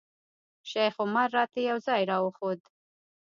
شیخ 0.69 0.95
عمر 1.03 1.27
راته 1.37 1.59
یو 1.69 1.77
ځای 1.87 2.01
راوښود. 2.09 2.59